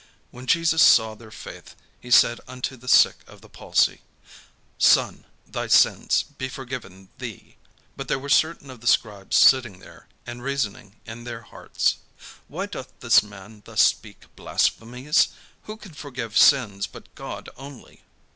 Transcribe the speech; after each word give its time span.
When 0.31 0.47
Jesus 0.47 0.81
saw 0.81 1.13
their 1.13 1.29
faith, 1.29 1.75
he 1.99 2.09
said 2.09 2.41
unto 2.47 2.75
the 2.75 2.87
sick 2.87 3.17
of 3.27 3.41
the 3.41 3.47
palsy: 3.49 4.01
"Son, 4.79 5.25
thy 5.45 5.67
sins 5.67 6.23
be 6.23 6.49
forgiven 6.49 7.09
thee." 7.19 7.57
But 7.95 8.07
there 8.07 8.17
were 8.17 8.27
certain 8.27 8.71
of 8.71 8.81
the 8.81 8.87
scribes 8.87 9.35
sitting 9.37 9.77
there, 9.77 10.07
and 10.25 10.41
reasoning 10.41 10.95
in 11.05 11.23
their 11.23 11.43
hearts: 11.43 11.97
"Why 12.47 12.65
doth 12.65 12.91
this 13.01 13.21
man 13.21 13.61
thus 13.65 13.83
speak 13.83 14.23
blasphemies? 14.35 15.27
Who 15.65 15.77
can 15.77 15.93
forgive 15.93 16.35
sins 16.35 16.87
but 16.87 17.13
God 17.13 17.49
only?" 17.55 18.01